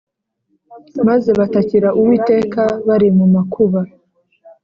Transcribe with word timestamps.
Maze 1.07 1.29
batakira 1.39 1.89
uwiteka 1.99 2.61
bari 2.87 3.07
mumakuba 3.17 3.81